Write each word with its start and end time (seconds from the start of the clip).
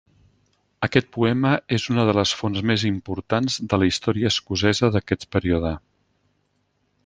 Aquest 0.85 1.09
poema 1.17 1.51
és 1.77 1.85
una 1.93 2.05
de 2.09 2.15
les 2.19 2.31
fonts 2.41 2.63
més 2.71 2.87
importants 2.91 3.61
de 3.75 3.81
la 3.83 3.91
història 3.93 4.33
escocesa 4.35 4.93
d'aquest 4.97 5.29
període. 5.37 5.77